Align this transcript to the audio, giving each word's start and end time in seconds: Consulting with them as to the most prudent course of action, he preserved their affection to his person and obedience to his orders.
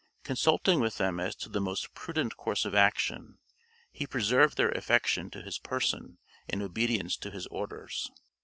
Consulting 0.23 0.79
with 0.79 0.97
them 0.97 1.19
as 1.19 1.35
to 1.35 1.47
the 1.47 1.61
most 1.61 1.93
prudent 1.93 2.35
course 2.35 2.65
of 2.65 2.73
action, 2.73 3.37
he 3.91 4.07
preserved 4.07 4.57
their 4.57 4.71
affection 4.71 5.29
to 5.29 5.43
his 5.43 5.59
person 5.59 6.17
and 6.49 6.63
obedience 6.63 7.15
to 7.17 7.29
his 7.29 7.45
orders. 7.51 8.09